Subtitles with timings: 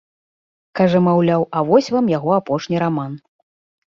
[0.79, 3.11] Кажа, маўляў, а вось вам яго апошні раман!